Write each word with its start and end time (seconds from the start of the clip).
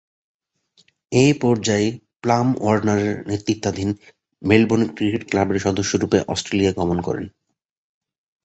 এ 1.11 1.25
পর্যায়ে 1.41 1.87
প্লাম 2.21 2.47
ওয়ার্নারের 2.61 3.15
নেতৃত্বাধীন 3.27 3.89
মেরিলেবোন 4.41 4.81
ক্রিকেট 4.95 5.23
ক্লাবের 5.29 5.57
সদস্যরূপে 5.59 6.17
অস্ট্রেলিয়া 6.27 6.71
গমন 6.71 6.97
করেন। 7.01 7.25